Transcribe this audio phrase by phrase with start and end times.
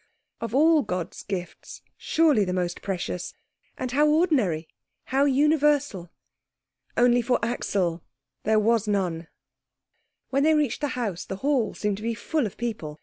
[0.39, 3.35] Of all God's gifts, surely the most precious.
[3.77, 4.67] And how ordinary,
[5.03, 6.09] how universal.
[6.97, 8.01] Only for Axel
[8.41, 9.27] there was none.
[10.31, 12.99] When they reached the house, the hall seemed to be full of people.